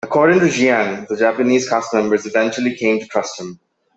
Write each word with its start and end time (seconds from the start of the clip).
According 0.03 0.39
to 0.39 0.47
Jiang, 0.47 1.07
the 1.09 1.15
Japanese 1.15 1.69
cast 1.69 1.93
members 1.93 2.25
eventually 2.25 2.73
came 2.73 2.99
to 2.99 3.05
trust 3.05 3.39
him. 3.39 3.59